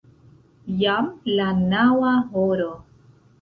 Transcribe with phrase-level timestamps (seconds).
[0.79, 1.09] Jam
[1.41, 2.73] la naŭa horo!